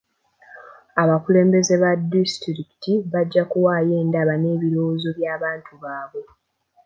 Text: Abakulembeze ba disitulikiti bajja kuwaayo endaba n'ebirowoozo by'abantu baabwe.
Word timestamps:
Abakulembeze 1.01 1.73
ba 1.83 1.91
disitulikiti 2.13 2.93
bajja 3.11 3.43
kuwaayo 3.51 3.93
endaba 4.03 4.33
n'ebirowoozo 4.37 5.09
by'abantu 5.17 5.71
baabwe. 5.83 6.23